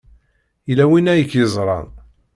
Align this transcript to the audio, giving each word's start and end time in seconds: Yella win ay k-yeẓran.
Yella 0.69 0.85
win 0.91 1.11
ay 1.11 1.21
k-yeẓran. 1.29 1.89